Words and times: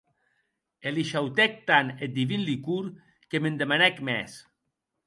E 0.87 0.89
l’agradèc 0.95 1.53
tant 1.67 1.87
eth 2.03 2.15
divin 2.17 2.43
licor 2.49 2.85
que 3.29 3.37
m’en 3.41 3.55
demanèc 3.61 3.95
mès. 4.07 4.31